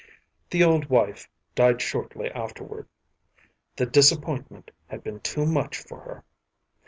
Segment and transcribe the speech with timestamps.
[0.49, 2.87] The old wife died shortly afterward;
[3.75, 6.23] the disappointment had been too much for her.